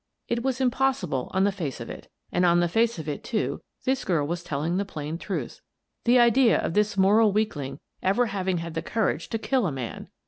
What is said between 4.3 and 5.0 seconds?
telling the